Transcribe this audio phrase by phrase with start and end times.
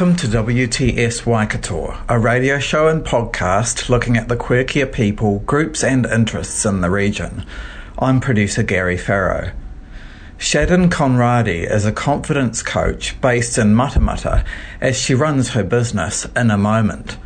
[0.00, 5.84] Welcome to WTS Waikato, a radio show and podcast looking at the quirkier people, groups,
[5.84, 7.44] and interests in the region.
[7.98, 9.52] I'm producer Gary Farrow.
[10.38, 14.42] Shadon Conradi is a confidence coach based in Matamata
[14.80, 17.18] as she runs her business in a moment.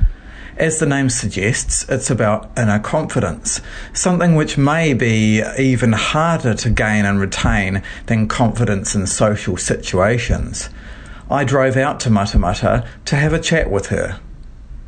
[0.56, 3.60] As the name suggests, it's about inner confidence,
[3.92, 10.70] something which may be even harder to gain and retain than confidence in social situations.
[11.30, 14.20] I drove out to Matamata to have a chat with her.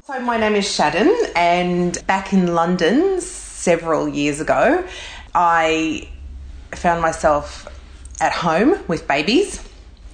[0.04, 4.86] So, my name is Shadon, and back in London several years ago,
[5.34, 6.08] I
[6.72, 7.66] found myself
[8.20, 9.66] at home with babies,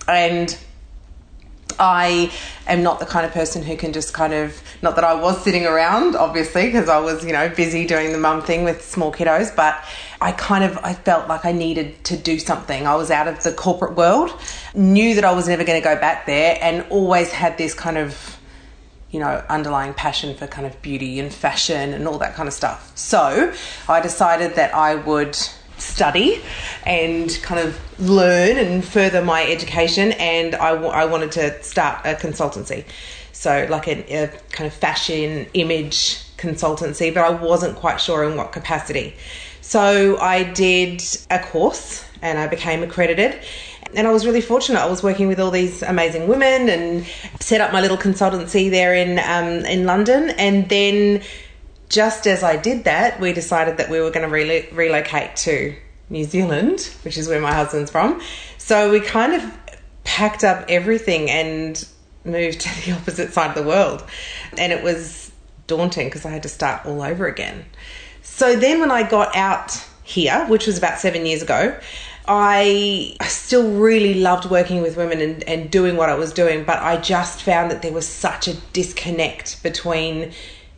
[0.09, 0.57] and
[1.79, 2.33] I
[2.67, 5.43] am not the kind of person who can just kind of, not that I was
[5.43, 9.13] sitting around, obviously, because I was, you know, busy doing the mum thing with small
[9.13, 9.83] kiddos, but
[10.21, 12.87] I kind of, I felt like I needed to do something.
[12.87, 14.31] I was out of the corporate world,
[14.75, 17.99] knew that I was never going to go back there, and always had this kind
[17.99, 18.39] of,
[19.11, 22.55] you know, underlying passion for kind of beauty and fashion and all that kind of
[22.55, 22.97] stuff.
[22.97, 23.53] So
[23.89, 25.37] I decided that I would
[25.83, 26.43] study
[26.85, 32.05] and kind of learn and further my education, and I, w- I wanted to start
[32.05, 32.85] a consultancy.
[33.33, 38.37] So, like a, a kind of fashion image consultancy, but I wasn't quite sure in
[38.37, 39.17] what capacity.
[39.61, 43.43] So, I did a course and I became accredited
[43.95, 44.81] and I was really fortunate.
[44.81, 47.07] I was working with all these amazing women and
[47.41, 50.31] set up my little consultancy there in um, in London.
[50.31, 51.23] And then,
[51.93, 55.77] just as I did that, we decided that we were going to re- relocate to
[56.09, 58.23] New Zealand, which is where my husband's from.
[58.57, 59.59] So we kind of
[60.03, 61.87] packed up everything and
[62.25, 64.03] moved to the opposite side of the world,
[64.57, 65.31] and it was
[65.67, 67.67] daunting because I had to start all over again.
[68.23, 71.79] So then, when I got out here, which was about seven years ago,
[72.27, 76.79] I still really loved working with women and, and doing what I was doing, but
[76.79, 80.33] I just found that there was such a disconnect between,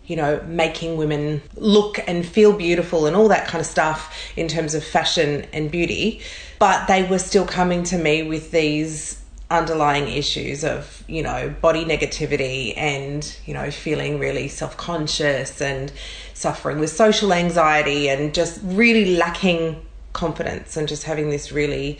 [0.06, 4.48] you know, making women look and feel beautiful and all that kind of stuff in
[4.48, 6.20] terms of fashion and beauty.
[6.58, 9.20] But they were still coming to me with these
[9.50, 15.92] underlying issues of you know body negativity and you know feeling really self-conscious and
[16.32, 19.80] suffering with social anxiety and just really lacking
[20.14, 21.98] confidence and just having this really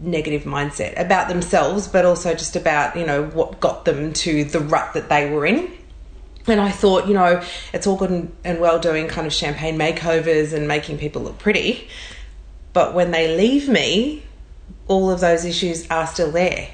[0.00, 4.60] negative mindset about themselves but also just about you know what got them to the
[4.60, 5.70] rut that they were in
[6.48, 7.42] and I thought, you know,
[7.72, 11.88] it's all good and, well doing kind of champagne makeovers and making people look pretty.
[12.72, 14.22] But when they leave me,
[14.86, 16.70] all of those issues are still there.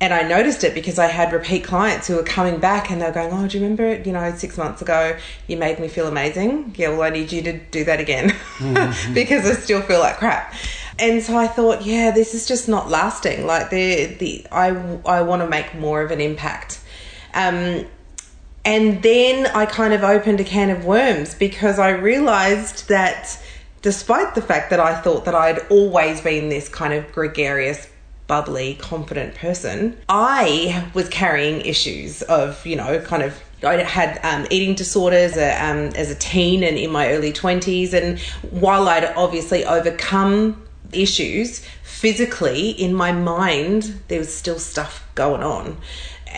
[0.00, 3.06] And I noticed it because I had repeat clients who were coming back and they
[3.06, 5.18] were going, Oh, do you remember, it, you know, six months ago
[5.48, 6.74] you made me feel amazing?
[6.76, 8.28] Yeah, well, I need you to do that again
[9.12, 10.54] because I still feel like crap.
[11.00, 13.46] And so I thought, yeah, this is just not lasting.
[13.46, 14.68] Like the the I
[15.06, 16.80] I want to make more of an impact.
[17.34, 17.86] Um,
[18.68, 23.42] and then I kind of opened a can of worms because I realized that
[23.80, 27.88] despite the fact that I thought that I'd always been this kind of gregarious,
[28.26, 34.46] bubbly, confident person, I was carrying issues of, you know, kind of I had um,
[34.50, 37.94] eating disorders uh, um, as a teen and in my early 20s.
[37.94, 38.20] And
[38.52, 40.62] while I'd obviously overcome
[40.92, 45.78] issues physically, in my mind, there was still stuff going on.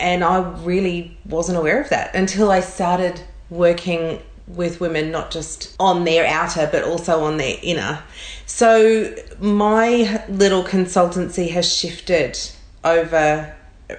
[0.01, 5.75] And I really wasn't aware of that until I started working with women, not just
[5.79, 8.01] on their outer, but also on their inner.
[8.47, 12.37] So my little consultancy has shifted
[12.83, 13.55] over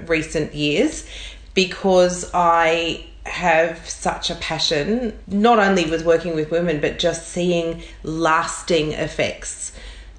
[0.06, 1.06] recent years
[1.54, 7.81] because I have such a passion, not only with working with women, but just seeing
[8.02, 9.72] lasting effects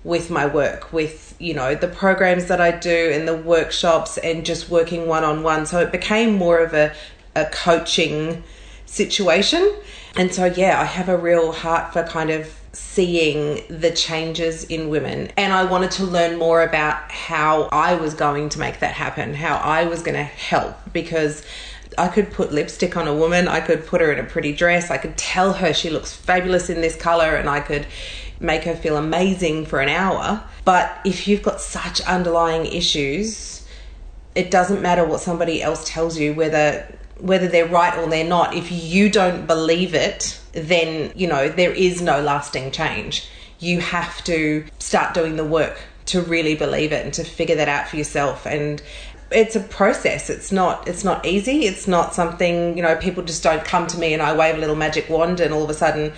[0.03, 4.45] with my work, with, you know, the programs that I do and the workshops and
[4.45, 5.65] just working one on one.
[5.65, 6.93] So it became more of a,
[7.35, 8.43] a coaching
[8.85, 9.73] situation.
[10.15, 14.89] And so, yeah, I have a real heart for kind of seeing the changes in
[14.89, 15.31] women.
[15.37, 19.33] And I wanted to learn more about how I was going to make that happen,
[19.33, 21.43] how I was going to help because
[21.97, 24.89] I could put lipstick on a woman, I could put her in a pretty dress,
[24.89, 27.85] I could tell her she looks fabulous in this color, and I could
[28.43, 30.43] make her feel amazing for an hour.
[30.65, 33.65] But if you've got such underlying issues,
[34.35, 36.85] it doesn't matter what somebody else tells you, whether
[37.19, 38.53] whether they're right or they're not.
[38.53, 43.27] If you don't believe it, then you know there is no lasting change.
[43.59, 47.69] You have to start doing the work to really believe it and to figure that
[47.69, 48.81] out for yourself and
[49.31, 53.41] it's a process it's not it's not easy it's not something you know people just
[53.41, 55.73] don't come to me and I wave a little magic wand and all of a
[55.73, 56.13] sudden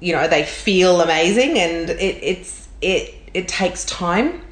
[0.00, 4.42] you know they feel amazing and it it's it it takes time.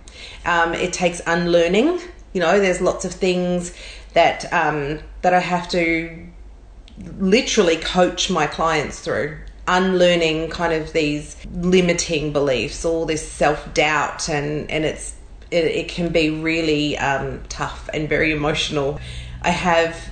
[0.44, 2.00] Um, it takes unlearning.
[2.32, 3.74] You know there's lots of things
[4.14, 6.26] that um, that I have to
[7.18, 9.38] literally coach my clients through.
[9.66, 15.14] Unlearning kind of these limiting beliefs all this self-doubt and and it's
[15.50, 18.98] it, it can be really um, tough and very emotional.
[19.42, 20.10] I have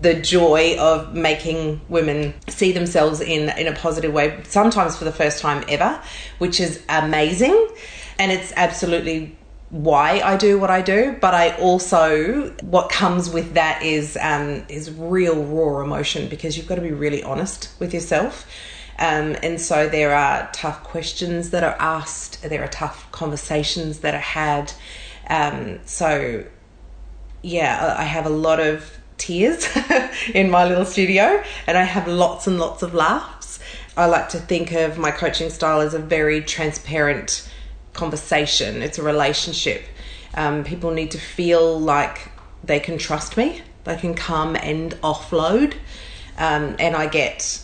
[0.00, 5.12] the joy of making women see themselves in in a positive way sometimes for the
[5.12, 6.00] first time ever
[6.38, 7.68] which is amazing
[8.18, 9.36] and it's absolutely
[9.74, 14.64] why I do what I do, but I also what comes with that is um,
[14.68, 18.46] is real raw emotion because you've got to be really honest with yourself.
[19.00, 24.14] Um, and so there are tough questions that are asked, there are tough conversations that
[24.14, 24.72] are had.
[25.28, 26.44] Um, so,
[27.42, 29.66] yeah, I have a lot of tears
[30.34, 33.60] in my little studio and I have lots and lots of laughs.
[33.96, 37.48] I like to think of my coaching style as a very transparent
[37.92, 39.84] conversation, it's a relationship.
[40.34, 42.32] Um, people need to feel like
[42.64, 45.74] they can trust me, they can come and offload.
[46.36, 47.62] Um, and I get,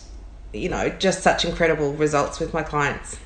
[0.53, 3.19] you know, just such incredible results with my clients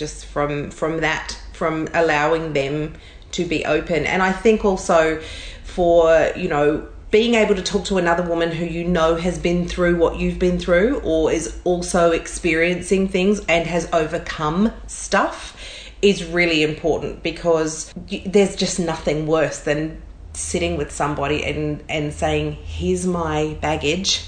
[0.00, 2.94] just from from that, from allowing them
[3.32, 4.06] to be open.
[4.06, 5.20] And I think also
[5.62, 9.66] for, you know, being able to talk to another woman who you know has been
[9.66, 15.56] through what you've been through or is also experiencing things and has overcome stuff
[16.02, 17.92] is really important because
[18.24, 20.00] there's just nothing worse than
[20.32, 24.26] sitting with somebody and and saying here's my baggage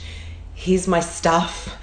[0.54, 1.78] here's my stuff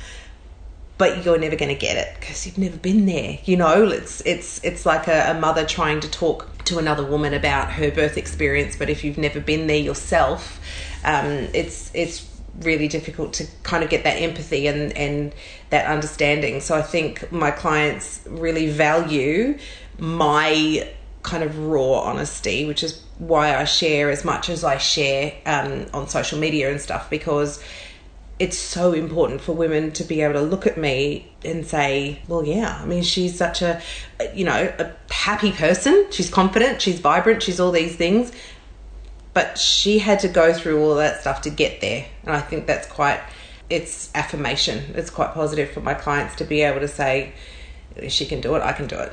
[0.98, 3.88] but you're never going to get it because you've never been there you know?
[3.88, 7.90] It's it's it's like a, a mother trying to talk to another woman about her
[7.90, 10.59] birth experience but if you've never been there yourself
[11.04, 12.28] um, it's it's
[12.62, 15.34] really difficult to kind of get that empathy and and
[15.70, 19.58] that understanding so i think my clients really value
[19.98, 20.86] my
[21.22, 25.86] kind of raw honesty which is why i share as much as i share um,
[25.94, 27.64] on social media and stuff because
[28.40, 32.44] it's so important for women to be able to look at me and say, well,
[32.46, 33.82] yeah, I mean, she's such a,
[34.34, 36.08] you know, a happy person.
[36.10, 38.32] She's confident, she's vibrant, she's all these things.
[39.34, 42.06] But she had to go through all that stuff to get there.
[42.24, 43.22] And I think that's quite,
[43.70, 44.94] it's affirmation.
[44.96, 47.34] It's quite positive for my clients to be able to say,
[48.08, 49.12] she can do it, I can do it.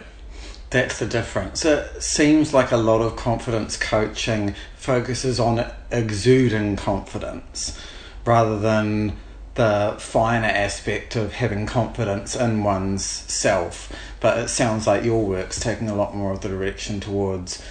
[0.70, 1.64] That's the difference.
[1.64, 7.80] It seems like a lot of confidence coaching focuses on exuding confidence
[8.24, 9.16] rather than
[9.54, 13.92] the finer aspect of having confidence in one's self.
[14.20, 17.62] But it sounds like your work's taking a lot more of the direction towards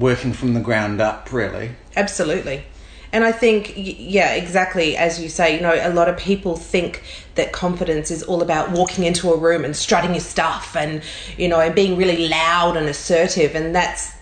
[0.00, 1.70] working from the ground up, really.
[1.94, 2.64] Absolutely.
[3.12, 7.02] And I think, yeah, exactly as you say, you know, a lot of people think
[7.34, 11.02] that confidence is all about walking into a room and strutting your stuff and,
[11.36, 13.54] you know, and being really loud and assertive.
[13.56, 14.12] And that's,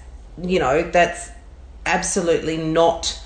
[0.43, 1.31] you know, that's
[1.85, 3.21] absolutely not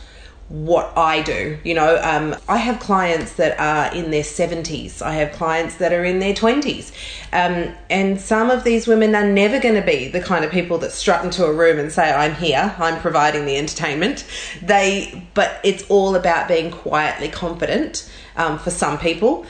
[0.53, 1.59] what I do.
[1.65, 5.95] You know, um, I have clients that are in their 70s, I have clients that
[5.95, 6.93] are in their 20s.
[7.33, 10.77] Um, and some of these women are never going to be the kind of people
[10.79, 14.27] that strut into a room and say, I'm here, I'm providing the entertainment.
[14.61, 19.47] They, but it's all about being quietly confident um, for some people.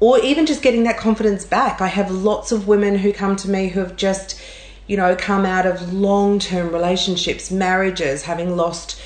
[0.00, 1.82] Or even just getting that confidence back.
[1.82, 4.40] I have lots of women who come to me who have just,
[4.86, 8.98] you know, come out of long term relationships, marriages, having lost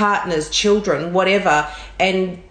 [0.00, 2.42] partners, children, whatever, and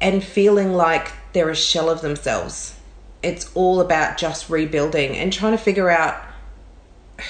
[0.00, 2.74] and feeling like they're a shell of themselves.
[3.22, 6.20] It's all about just rebuilding and trying to figure out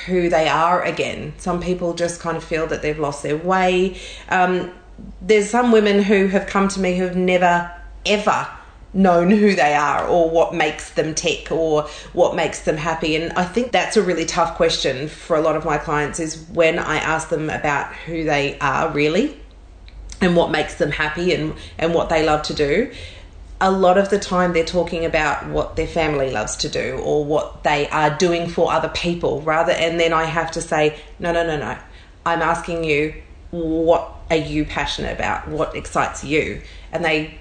[0.06, 1.34] who they are again.
[1.36, 4.00] Some people just kind of feel that they've lost their way.
[4.30, 4.72] Um,
[5.20, 7.70] there's some women who have come to me who've never
[8.06, 8.48] ever
[8.94, 11.82] known who they are or what makes them tick or
[12.14, 15.54] what makes them happy and i think that's a really tough question for a lot
[15.54, 19.40] of my clients is when i ask them about who they are really
[20.20, 22.92] and what makes them happy and and what they love to do
[23.62, 27.24] a lot of the time they're talking about what their family loves to do or
[27.24, 31.32] what they are doing for other people rather and then I have to say no
[31.32, 31.78] no no no
[32.24, 33.14] I'm asking you
[33.50, 35.48] what are you passionate about?
[35.48, 36.62] What excites you?
[36.92, 37.38] And they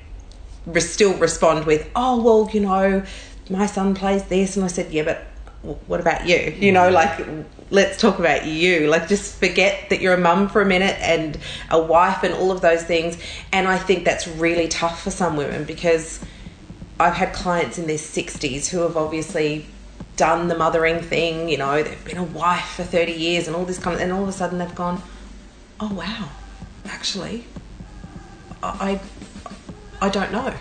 [0.66, 3.04] re- still respond with, oh, well, you know,
[3.50, 4.56] my son plays this.
[4.56, 5.28] And I said, yeah, but
[5.62, 6.56] what about you?
[6.58, 7.26] You know, like,
[7.70, 8.88] let's talk about you.
[8.88, 11.38] Like, just forget that you're a mum for a minute and
[11.70, 13.18] a wife and all of those things.
[13.52, 16.24] And I think that's really tough for some women because
[17.00, 19.66] I've had clients in their 60s who have obviously
[20.16, 23.64] done the mothering thing, you know, they've been a wife for 30 years and all
[23.64, 25.02] this kind of, and all of a sudden they've gone,
[25.80, 26.30] oh wow,
[26.86, 27.46] actually,
[28.62, 29.00] I,
[30.02, 30.54] I don't know.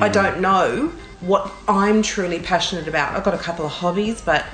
[0.00, 0.12] I mm.
[0.12, 0.92] don't know
[1.22, 3.16] what I'm truly passionate about.
[3.16, 4.44] I've got a couple of hobbies, but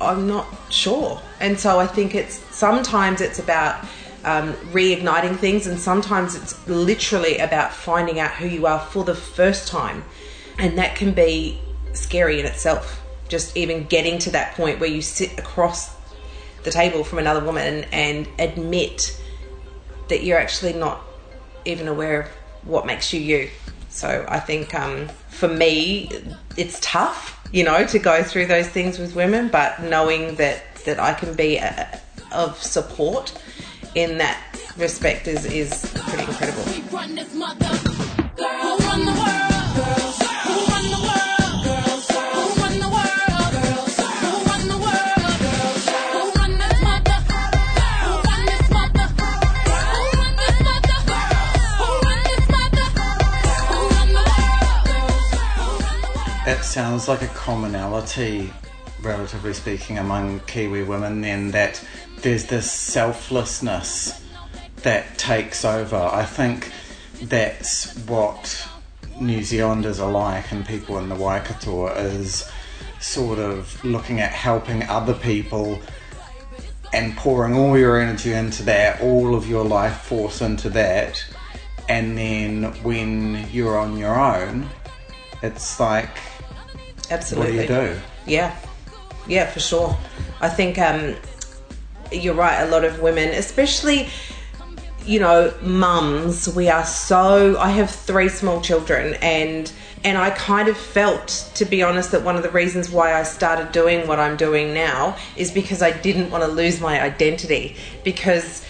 [0.00, 1.20] I'm not sure.
[1.40, 3.84] And so I think it's sometimes it's about
[4.24, 9.14] um, reigniting things, and sometimes it's literally about finding out who you are for the
[9.14, 10.04] first time.
[10.58, 11.58] And that can be
[11.92, 13.02] scary in itself.
[13.28, 15.94] Just even getting to that point where you sit across
[16.62, 19.20] the table from another woman and admit
[20.08, 21.02] that you're actually not
[21.64, 22.28] even aware of
[22.64, 23.50] what makes you you.
[23.94, 26.10] So I think um, for me,
[26.56, 30.98] it's tough, you know, to go through those things with women, but knowing that that
[30.98, 32.00] I can be a,
[32.32, 33.32] of support
[33.94, 34.42] in that
[34.76, 37.83] respect is is pretty incredible.
[56.64, 58.52] Sounds like a commonality,
[59.02, 61.84] relatively speaking, among Kiwi women then that
[62.22, 64.22] there's this selflessness
[64.82, 65.96] that takes over.
[65.96, 66.72] I think
[67.22, 68.68] that's what
[69.20, 72.50] New Zealanders are like and people in the Waikato is
[73.00, 75.78] sort of looking at helping other people
[76.92, 81.24] and pouring all your energy into that, all of your life force into that,
[81.88, 84.68] and then when you're on your own,
[85.42, 86.16] it's like,
[87.10, 87.56] Absolutely.
[87.58, 88.00] what do you do?
[88.26, 88.56] Yeah,
[89.26, 89.96] yeah, for sure.
[90.40, 91.16] I think um,
[92.12, 92.62] you're right.
[92.62, 94.08] A lot of women, especially
[95.06, 97.58] you know, mums, we are so.
[97.58, 99.70] I have three small children, and
[100.02, 103.22] and I kind of felt, to be honest, that one of the reasons why I
[103.22, 107.76] started doing what I'm doing now is because I didn't want to lose my identity
[108.02, 108.64] because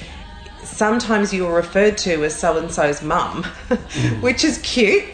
[0.62, 3.45] sometimes you're referred to as so and so's mum,
[4.21, 5.05] which is cute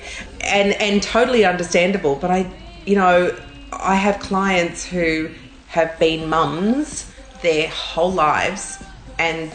[0.41, 2.17] and and totally understandable.
[2.17, 2.51] But I,
[2.87, 3.37] you know,
[3.73, 5.31] I have clients who
[5.69, 7.11] have been mums
[7.43, 8.83] their whole lives,
[9.19, 9.53] and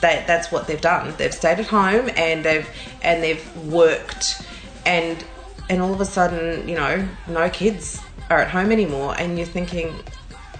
[0.00, 1.14] that that's what they've done.
[1.16, 2.68] They've stayed at home and they've
[3.02, 4.44] and they've worked,
[4.84, 5.24] and
[5.70, 8.00] and all of a sudden, you know, no kids
[8.30, 9.94] are at home anymore, and you're thinking,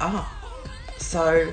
[0.01, 0.31] oh,
[0.99, 1.53] so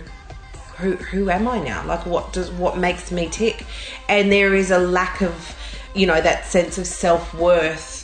[0.78, 1.86] who who am I now?
[1.86, 3.66] Like what does what makes me tick?
[4.08, 5.56] And there is a lack of,
[5.94, 7.99] you know, that sense of self worth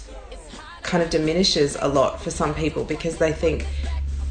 [0.86, 3.68] kind of diminishes a lot for some people because they think,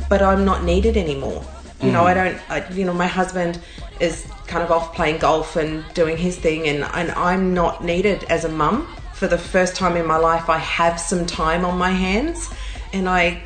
[0.08, 1.44] but I'm not needed anymore.
[1.82, 2.24] You know, I mm.
[2.24, 2.50] don't.
[2.50, 3.60] I, you know, my husband
[4.00, 8.24] is kind of off playing golf and doing his thing, and and I'm not needed
[8.24, 8.88] as a mum.
[9.12, 12.52] For the first time in my life, I have some time on my hands,
[12.92, 13.42] and I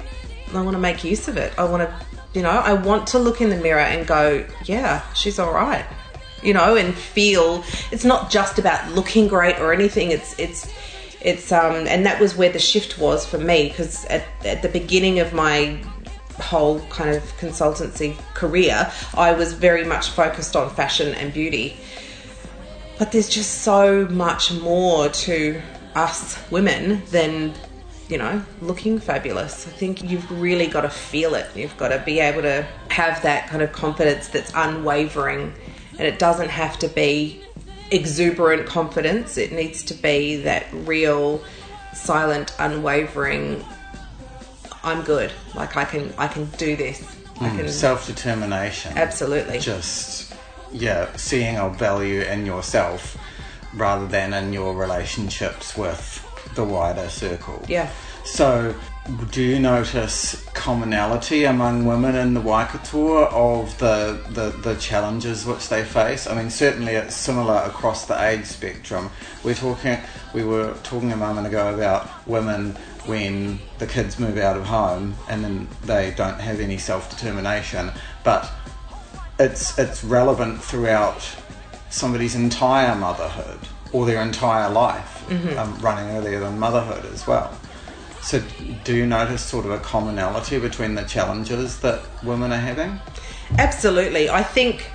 [0.54, 1.52] I want to make use of it.
[1.58, 5.02] I want to, you know, I want to look in the mirror and go, yeah,
[5.14, 5.84] she's all right.
[6.42, 10.12] You know, and feel it's not just about looking great or anything.
[10.12, 10.72] It's it's
[11.20, 14.68] it's um and that was where the shift was for me because at, at the
[14.68, 15.80] beginning of my
[16.40, 21.76] whole kind of consultancy career, I was very much focused on fashion and beauty.
[22.98, 25.60] But there's just so much more to
[25.94, 27.54] us women than,
[28.08, 29.66] you know, looking fabulous.
[29.66, 31.46] I think you've really got to feel it.
[31.54, 35.54] You've got to be able to have that kind of confidence that's unwavering.
[35.92, 37.42] And it doesn't have to be
[37.90, 41.42] exuberant confidence, it needs to be that real,
[41.92, 43.64] silent, unwavering
[44.82, 45.32] I'm good.
[45.54, 47.02] Like I can I can do this.
[47.40, 47.56] I mm.
[47.56, 48.96] can Self determination.
[48.96, 49.58] absolutely.
[49.58, 50.34] Just,
[50.72, 53.16] yeah, seeing a value in yourself
[53.74, 57.62] rather than in your relationships with the wider circle.
[57.68, 57.90] Yeah.
[58.24, 58.74] So,
[59.30, 65.70] do you notice commonality among women in the Waikato of the, the, the challenges which
[65.70, 66.26] they face?
[66.26, 69.08] I mean, certainly it's similar across the age spectrum.
[69.42, 69.98] We're talking,
[70.34, 72.72] we were talking a moment ago about women
[73.06, 77.90] when the kids move out of home and then they don't have any self determination,
[78.24, 78.50] but
[79.38, 81.26] it's it's relevant throughout
[81.88, 83.60] somebody's entire motherhood
[83.92, 87.58] or their entire life, um, running earlier than motherhood as well.
[88.22, 88.42] So,
[88.84, 92.98] do you notice sort of a commonality between the challenges that women are having?
[93.58, 94.28] Absolutely.
[94.28, 94.90] I think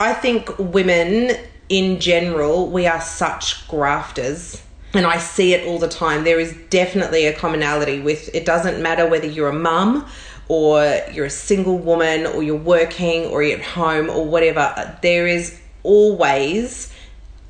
[0.00, 1.36] I think women
[1.68, 4.62] in general, we are such grafters.
[4.92, 6.22] And I see it all the time.
[6.22, 10.06] There is definitely a commonality with it doesn't matter whether you're a mum
[10.46, 14.96] or you're a single woman or you're working or you're at home or whatever.
[15.02, 16.92] There is always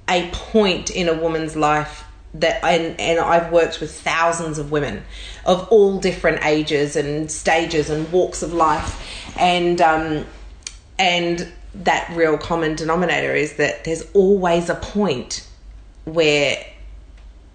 [0.08, 2.03] a point in a woman's life
[2.34, 5.04] that and, and I've worked with thousands of women
[5.46, 9.00] of all different ages and stages and walks of life.
[9.38, 10.26] And um,
[10.98, 15.46] and that real common denominator is that there's always a point
[16.04, 16.64] where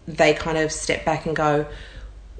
[0.07, 1.65] they kind of step back and go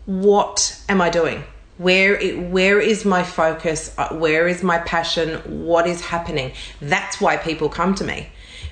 [0.05, 1.43] what am I doing?
[1.77, 3.93] Where it, where is my focus?
[3.95, 5.65] Uh, where is my passion?
[5.65, 6.53] What is happening?
[6.81, 8.29] That's why people come to me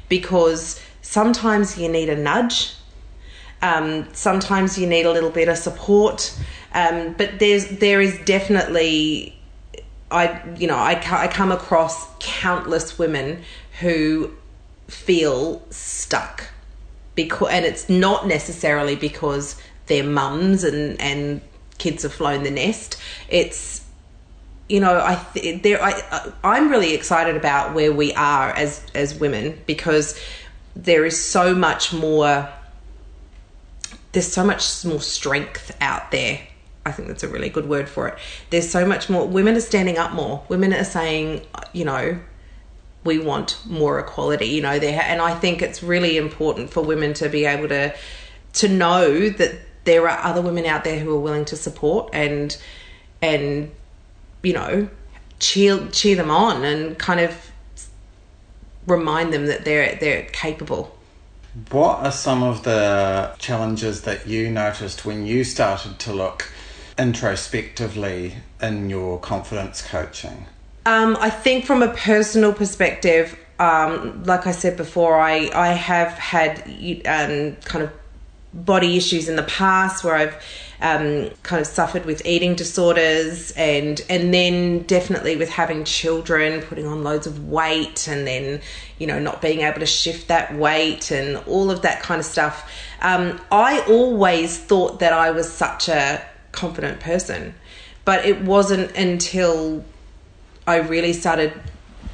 [0.09, 2.74] because sometimes you need a nudge
[3.62, 6.38] um, sometimes you need a little bit of support.
[6.74, 9.38] Um, but there's there is definitely
[10.12, 13.44] I you know I, I come across countless women
[13.80, 14.32] who
[14.88, 16.50] feel stuck
[17.16, 21.42] because and it's not necessarily because they're mums and and
[21.78, 22.98] kids have flown the nest.
[23.30, 23.84] It's
[24.70, 29.18] you know i th- there i i'm really excited about where we are as as
[29.18, 30.20] women because
[30.76, 32.50] there is so much more
[34.17, 36.39] there's so much more strength out there.
[36.88, 38.17] I think that's a really good word for it.
[38.50, 40.43] There's so much more women are standing up more.
[40.50, 42.19] Women are saying you know
[43.03, 47.13] we want more equality you know there and i think it's really important for women
[47.13, 47.93] to be able to
[48.51, 49.51] to know that
[49.86, 52.57] there are other women out there who are willing to support and
[53.21, 53.71] and
[54.43, 54.89] you know
[55.39, 57.51] cheer cheer them on and kind of
[58.88, 60.97] remind them that they're they're capable
[61.72, 66.51] What are some of the challenges that you noticed when you started to look
[66.98, 70.46] introspectively in your confidence coaching?
[70.86, 76.10] Um, I think from a personal perspective, um, like I said before, I, I have
[76.13, 76.60] had
[77.06, 77.92] um, kind of
[78.54, 80.36] body issues in the past where I've
[80.80, 86.86] um, kind of suffered with eating disorders and and then definitely with having children, putting
[86.86, 88.62] on loads of weight and then
[89.00, 92.26] you know not being able to shift that weight and all of that kind of
[92.26, 92.71] stuff.
[93.02, 97.56] Um, I always thought that I was such a confident person,
[98.06, 99.84] but it wasn't until
[100.67, 101.54] I really started,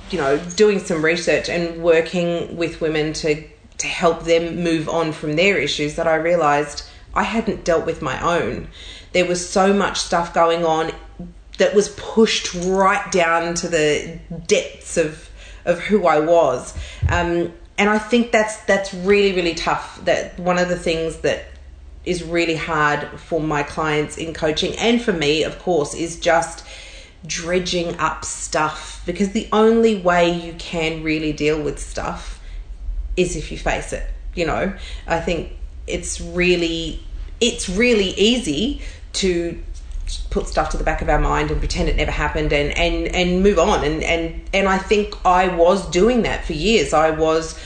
[0.10, 3.44] you know, doing some research and working with women to
[3.84, 8.02] to help them move on from their issues that I realized I hadn't dealt with
[8.02, 8.70] my own.
[9.12, 10.92] There was so much stuff going on
[11.58, 15.30] that was pushed right down to the depths of
[15.66, 16.78] of who I was.
[17.10, 20.04] Um, and I think that's that's really really tough.
[20.06, 21.46] That one of the things that
[22.06, 26.66] is really hard for my clients in coaching and for me, of course, is just
[27.26, 32.33] dredging up stuff because the only way you can really deal with stuff
[33.16, 34.74] is if you face it you know?
[35.08, 35.54] I think
[35.88, 37.04] it's really
[37.40, 38.82] it's really easy
[39.14, 39.62] to
[40.30, 43.08] put stuff to the back of our mind and pretend it never happened and and
[43.08, 43.84] and move on.
[43.84, 46.94] And and and i think i was doing that for years.
[46.94, 47.60] I was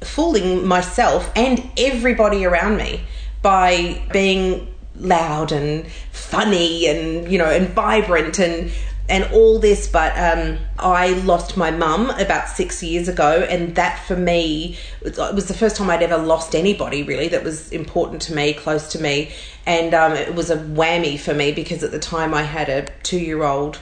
[0.00, 3.00] fooling myself and everybody around me
[3.40, 8.70] by being loud and funny and you know and vibrant and
[9.08, 13.98] and all this but um, i lost my mum about six years ago and that
[14.06, 18.22] for me it was the first time i'd ever lost anybody really that was important
[18.22, 19.32] to me close to me.
[19.66, 22.86] And um, it was a whammy for me because at the time i had a
[23.02, 23.78] two year old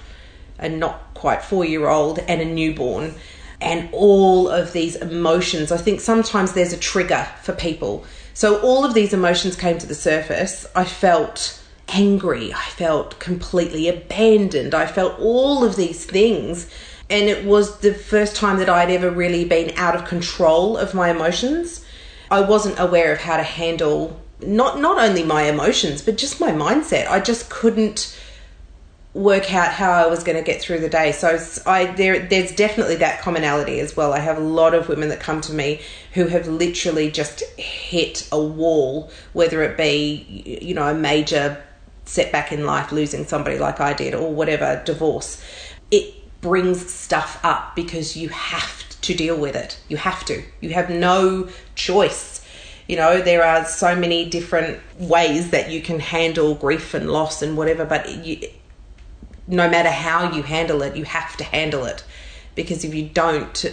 [0.58, 3.14] a not quite four year old and a newborn.
[3.60, 8.04] And all of these emotions i think sometimes there's a trigger for people.
[8.34, 10.66] So all of these emotions came to the surface.
[10.74, 12.52] I felt angry.
[12.52, 14.74] I felt completely abandoned.
[14.74, 16.70] I felt all of these things.
[17.10, 20.94] And it was the first time that I'd ever really been out of control of
[20.94, 21.84] my emotions.
[22.30, 26.50] I wasn't aware of how to handle not not only my emotions, but just my
[26.50, 27.08] mindset.
[27.08, 28.18] I just couldn't
[29.14, 31.12] work out how I was going to get through the day.
[31.12, 34.12] So I there there's definitely that commonality as well.
[34.12, 35.80] I have a lot of women that come to me
[36.14, 41.62] who have literally just hit a wall, whether it be you know a major
[42.04, 45.42] setback in life, losing somebody like I did, or whatever, divorce.
[45.90, 49.78] It brings stuff up because you have to deal with it.
[49.88, 50.42] You have to.
[50.60, 52.44] You have no choice.
[52.88, 57.42] You know, there are so many different ways that you can handle grief and loss
[57.42, 58.48] and whatever, but you,
[59.46, 62.04] no matter how you handle it, you have to handle it
[62.54, 63.64] because if you don't,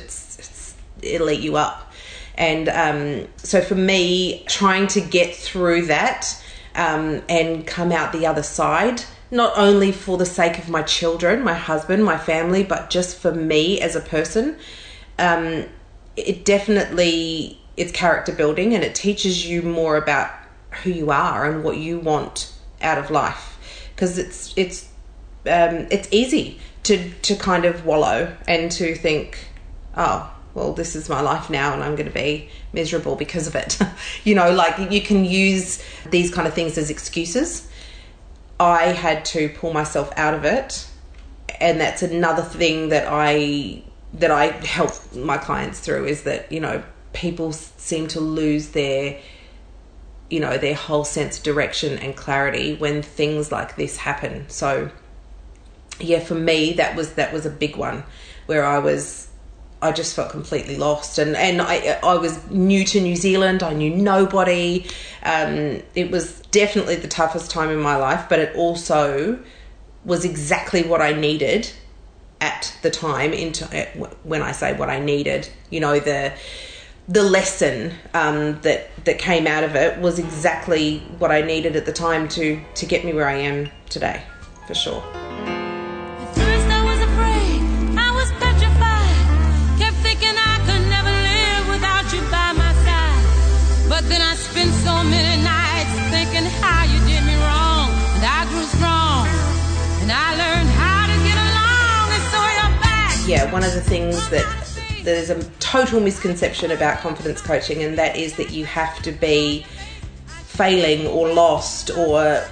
[1.02, 1.92] it'll eat you up.
[2.36, 6.42] And um, so for me, trying to get through that
[6.76, 11.44] um, and come out the other side, not only for the sake of my children,
[11.44, 14.58] my husband, my family, but just for me as a person,
[15.18, 15.66] um,
[16.16, 20.30] it definitely it's character building and it teaches you more about
[20.84, 23.58] who you are and what you want out of life.
[23.96, 24.90] Because it's it's
[25.46, 29.50] um, it's easy to to kind of wallow and to think
[29.96, 33.56] oh well this is my life now and i'm going to be miserable because of
[33.56, 33.80] it.
[34.24, 37.68] You know like you can use these kind of things as excuses.
[38.60, 40.90] I had to pull myself out of it
[41.60, 43.82] and that's another thing that i
[44.14, 46.84] that i help my clients through is that you know
[47.14, 49.20] people seem to lose their
[50.30, 54.48] you know their whole sense of direction and clarity when things like this happen.
[54.50, 54.92] So
[56.00, 58.04] yeah for me that was that was a big one
[58.46, 59.29] where i was
[59.82, 61.18] i just felt completely lost.
[61.18, 63.64] And and i i was new to new zealand.
[63.64, 64.86] I knew nobody.
[65.24, 69.40] Um it was definitely the toughest time in my life but it also
[70.06, 71.72] was exactly what i needed
[72.42, 73.66] at the time into
[74.24, 75.50] when i say what i needed.
[75.70, 76.34] You know the
[77.10, 81.86] the lesson um, that that came out of it was exactly what I needed at
[81.86, 84.22] the time to to get me where I am today,
[84.68, 85.29] for sure.
[94.70, 97.90] Spent so many nights thinking how you did me wrong.
[98.16, 99.28] And I grew strong.
[100.02, 102.12] And I learned how to get along.
[102.14, 103.28] And so you're back.
[103.28, 104.46] Yeah, one of the things that
[105.04, 109.66] there's a total misconception about confidence coaching, and that is that you have to be
[110.24, 112.44] failing or lost or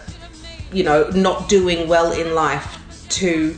[0.71, 3.55] you know not doing well in life to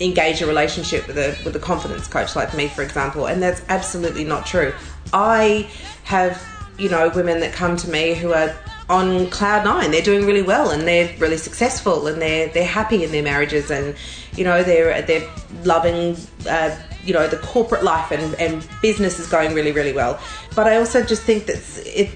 [0.00, 3.62] engage a relationship with a with a confidence coach like me for example and that's
[3.68, 4.72] absolutely not true
[5.12, 5.68] i
[6.04, 6.42] have
[6.80, 8.54] you know women that come to me who are
[8.88, 13.04] on cloud nine they're doing really well and they're really successful and they're they're happy
[13.04, 13.94] in their marriages and
[14.36, 15.28] you know they're they're
[15.62, 16.16] loving
[16.48, 20.20] uh, you know the corporate life and and business is going really really well
[20.56, 22.10] but i also just think that it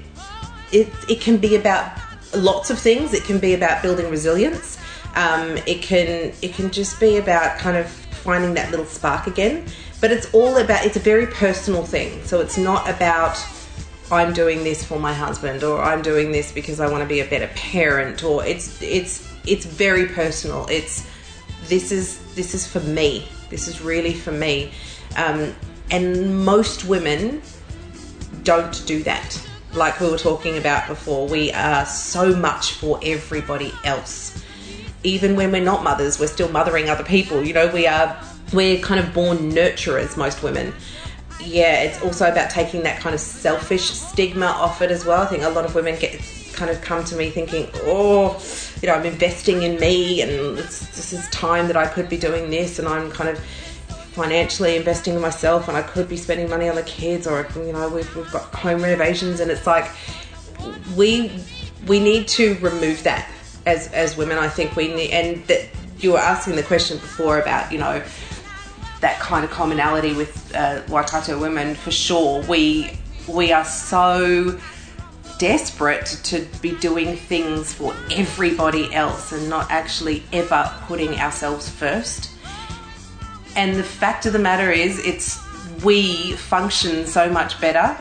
[0.72, 1.96] it it can be about
[2.36, 3.14] lots of things.
[3.14, 4.78] It can be about building resilience.
[5.14, 9.66] Um, it can it can just be about kind of finding that little spark again.
[10.00, 12.22] But it's all about it's a very personal thing.
[12.24, 13.38] So it's not about
[14.10, 17.20] I'm doing this for my husband or I'm doing this because I want to be
[17.20, 20.66] a better parent or it's it's it's very personal.
[20.70, 21.08] It's
[21.64, 23.28] this is this is for me.
[23.50, 24.72] This is really for me.
[25.16, 25.54] Um,
[25.90, 27.42] and most women
[28.42, 29.40] don't do that.
[29.72, 34.42] Like we were talking about before, we are so much for everybody else.
[35.02, 37.42] Even when we're not mothers, we're still mothering other people.
[37.42, 38.18] You know, we are
[38.52, 40.72] we're kind of born nurturers, most women.
[41.44, 45.22] Yeah, it's also about taking that kind of selfish stigma off it as well.
[45.22, 46.20] I think a lot of women get
[46.54, 48.40] kind of come to me thinking, oh,
[48.80, 52.50] you know, I'm investing in me, and this is time that I could be doing
[52.50, 53.38] this, and I'm kind of
[54.14, 57.72] financially investing in myself and I could be spending money on the kids or you
[57.72, 59.90] know we've, we've got home renovations and it's like
[60.96, 61.32] we
[61.88, 63.28] we need to remove that
[63.66, 65.66] as as women I think we need and that
[65.98, 68.04] you were asking the question before about you know
[69.04, 74.58] that kind of commonality with uh, Waikato women for sure we we are so
[75.38, 82.34] desperate to be doing things for everybody else and not actually ever putting ourselves first
[83.56, 85.40] and the fact of the matter is, it's
[85.84, 87.96] we function so much better,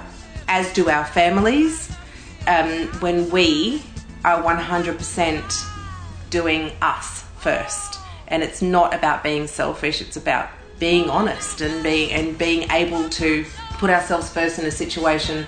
[0.48, 1.92] as do our families,
[2.48, 3.84] um, when we
[4.26, 8.00] are 100% doing us first.
[8.28, 13.10] And it's not about being selfish, it's about being honest and being and being able
[13.10, 15.46] to put ourselves first in a situation.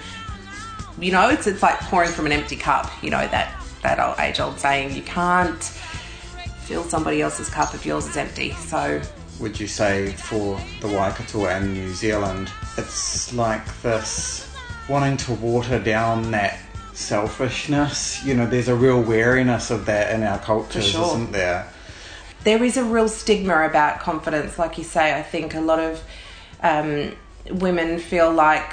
[0.99, 4.19] You know, it's it's like pouring from an empty cup, you know, that that old
[4.19, 5.63] age old saying, you can't
[6.65, 8.51] fill somebody else's cup if yours is empty.
[8.53, 9.01] So
[9.39, 14.53] would you say for the Waikato and New Zealand, it's like this
[14.89, 16.59] wanting to water down that
[16.93, 18.23] selfishness?
[18.25, 21.05] You know, there's a real wariness of that in our cultures, sure.
[21.05, 21.71] isn't there?
[22.45, 24.57] There is a real stigma about confidence.
[24.57, 26.03] Like you say, I think a lot of
[26.61, 27.11] um,
[27.49, 28.71] women feel like,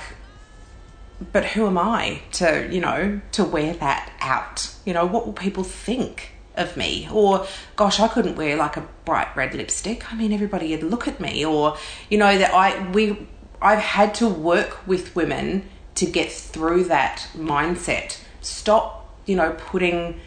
[1.33, 4.73] but who am I to, you know, to wear that out?
[4.85, 7.09] You know, what will people think of me?
[7.11, 10.13] Or, gosh, I couldn't wear like a bright red lipstick.
[10.13, 11.45] I mean, everybody would look at me.
[11.45, 11.77] Or,
[12.11, 13.27] you know, that I we
[13.61, 18.19] I've had to work with women to get through that mindset.
[18.43, 20.21] Stop, you know, putting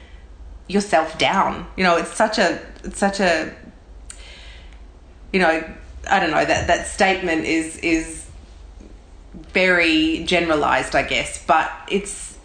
[0.68, 1.68] yourself down.
[1.78, 3.54] You know, it's such a it's such a
[5.32, 5.64] you know,
[6.10, 8.26] I don't know, that that statement is is
[9.54, 12.38] very generalized, I guess, but it's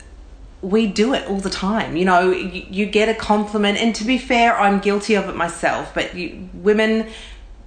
[0.62, 1.96] we do it all the time.
[1.96, 5.37] You know, you, you get a compliment, and to be fair, I'm guilty of it
[5.37, 5.94] myself.
[5.94, 7.09] But you, women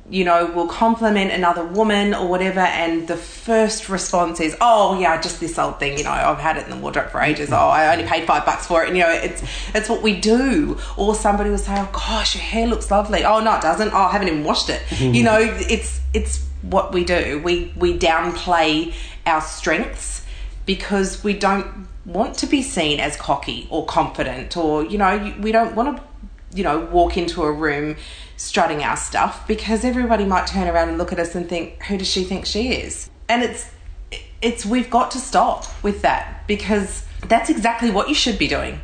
[0.10, 5.20] you know, will compliment another woman or whatever, and the first response is, "Oh yeah,
[5.22, 5.98] just this old thing.
[5.98, 7.50] You know, I've had it in the wardrobe for ages.
[7.50, 7.56] Mm-hmm.
[7.56, 9.42] Oh, I only paid five bucks for it." And you know, it's
[9.74, 10.78] it's what we do.
[10.98, 13.94] Or somebody will say, "Oh gosh, your hair looks lovely." Oh no, it doesn't.
[13.94, 14.82] Oh, I haven't even washed it.
[14.90, 15.14] Mm-hmm.
[15.14, 17.42] You know, it's it's what we do.
[17.44, 18.94] We we downplay
[19.26, 20.26] our strengths
[20.66, 25.54] because we don't want to be seen as cocky or confident, or you know, we
[25.54, 26.04] don't want to
[26.54, 27.96] you know, walk into a room
[28.44, 31.98] strutting our stuff because everybody might turn around and look at us and think, who
[31.98, 33.10] does she think she is?
[33.30, 33.72] And it's
[34.42, 38.82] it's we've got to stop with that because that's exactly what you should be doing.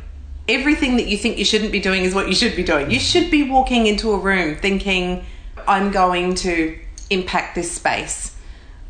[0.48, 2.90] Everything that you think you shouldn't be doing is what you should be doing.
[2.90, 5.24] You should be walking into a room thinking,
[5.68, 6.78] I'm going to
[7.10, 8.34] impact this space.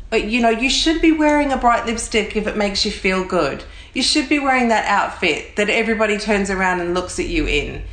[0.09, 3.25] But you know, you should be wearing a bright lipstick if it makes you feel
[3.25, 3.63] good.
[3.93, 7.83] You should be wearing that outfit that everybody turns around and looks at you in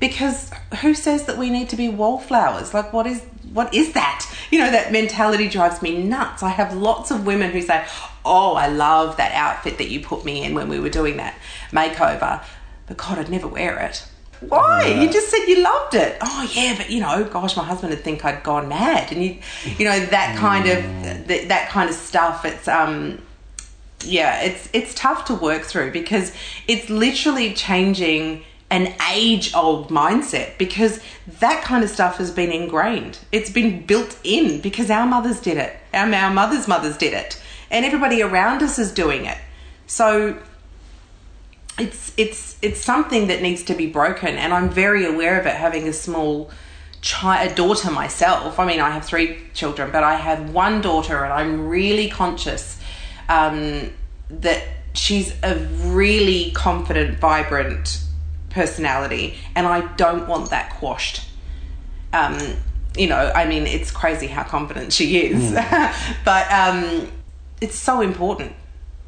[0.00, 2.74] because who says that we need to be wallflowers?
[2.74, 4.26] Like what is what is that?
[4.50, 6.42] You know that mentality drives me nuts.
[6.42, 7.84] I have lots of women who say
[8.24, 11.34] oh i love that outfit that you put me in when we were doing that
[11.70, 12.42] makeover
[12.86, 14.06] but god i'd never wear it.
[14.48, 14.86] Why?
[14.86, 16.16] You just said you loved it.
[16.22, 19.12] Oh yeah but you know gosh my husband would think i'd gone mad.
[19.12, 19.38] And you
[19.76, 23.20] you know that kind of that, that kind of stuff it's um
[24.02, 26.32] yeah it's it's tough to work through because
[26.66, 31.00] it's literally changing an age old mindset because
[31.40, 33.18] that kind of stuff has been ingrained.
[33.32, 35.76] It's been built in because our mothers did it.
[35.92, 37.40] Our, our mothers mothers did it.
[37.70, 39.38] And everybody around us is doing it.
[39.86, 40.40] So
[41.78, 45.54] it's it's it's something that needs to be broken and i'm very aware of it
[45.54, 46.50] having a small
[47.00, 48.58] child a daughter myself.
[48.58, 52.78] I mean i have three children but i have one daughter and i'm really conscious
[53.30, 53.92] um,
[54.28, 55.56] that she's a
[55.86, 58.02] really confident vibrant
[58.50, 61.26] personality and i don't want that quashed.
[62.12, 62.38] Um,
[62.96, 65.52] you know i mean it's crazy how confident she is.
[66.24, 67.08] But um,
[67.60, 68.52] it's so important.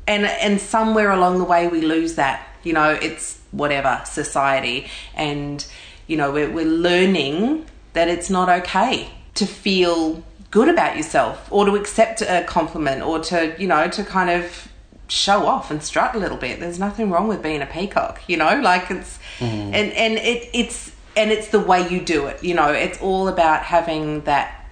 [0.07, 4.89] And and somewhere along the way we lose that you know it's whatever society.
[5.15, 5.65] And
[6.07, 11.65] you know we're, we're learning that it's not okay to feel good about yourself or
[11.65, 14.69] to accept a compliment or to you know to kind of
[15.13, 16.59] show off and strut a little bit.
[16.59, 18.61] There's nothing wrong with being a peacock you know?
[18.61, 19.45] Like it's mm.
[19.45, 22.73] and and it it's and it's the way you do it you know?
[22.73, 24.67] It's all about having that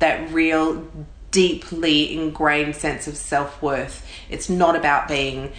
[0.00, 0.86] that real
[1.30, 4.06] deeply ingrained sense of self-worth.
[4.28, 5.52] It's not about being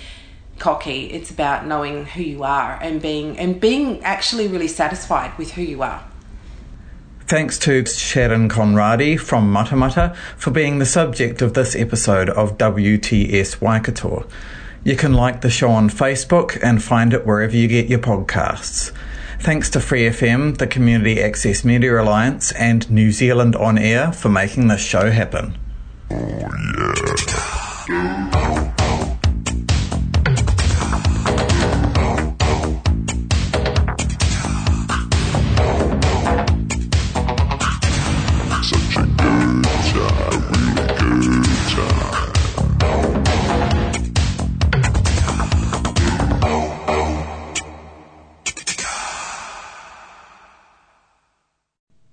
[0.59, 1.05] cocky.
[1.05, 5.63] It's about knowing who you are and being and being actually really satisfied with who
[5.63, 6.03] you are
[7.31, 13.61] Thanks to Sharon Conradi from Matamata for being the subject of this episode of WTS
[13.61, 14.27] Waikato.
[14.83, 18.91] You can like the show on Facebook and find it wherever you get your podcasts.
[19.39, 24.27] Thanks to Free FM, the Community Access Media Alliance, and New Zealand On Air for
[24.27, 25.57] making this show happen.
[26.11, 26.49] Oh,
[27.87, 28.70] Such